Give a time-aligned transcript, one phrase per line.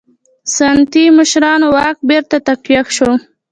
[0.55, 3.11] سنتي مشرانو واک بېرته تقویه شو.